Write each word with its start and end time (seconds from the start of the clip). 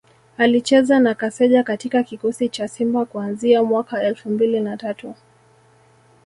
Alicheza 0.37 0.99
na 0.99 1.15
Kaseja 1.15 1.63
katika 1.63 2.03
kikosi 2.03 2.49
cha 2.49 2.67
Simba 2.67 3.05
kuanzia 3.05 3.63
mwaka 3.63 4.03
elfu 4.03 4.29
mbili 4.29 4.59
na 4.59 4.77
tatu 4.77 5.15